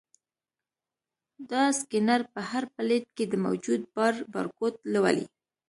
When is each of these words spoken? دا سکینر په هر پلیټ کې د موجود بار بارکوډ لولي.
دا 1.51 1.63
سکینر 1.79 2.21
په 2.33 2.41
هر 2.49 2.63
پلیټ 2.75 3.05
کې 3.15 3.25
د 3.27 3.33
موجود 3.45 3.81
بار 3.95 4.13
بارکوډ 4.33 4.73
لولي. 4.93 5.25